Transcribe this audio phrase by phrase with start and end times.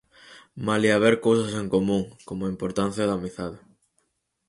[0.65, 3.59] Malia haber cousas en común, como a importancia da amizade.